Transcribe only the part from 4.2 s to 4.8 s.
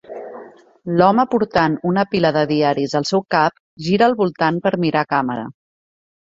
voltant per